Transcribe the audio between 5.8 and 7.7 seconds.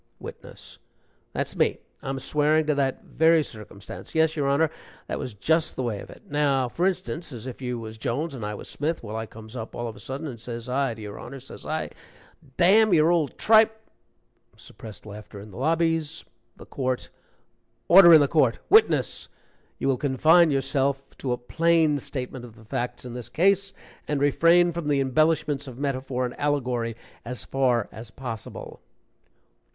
way of it. Now, for instance, as if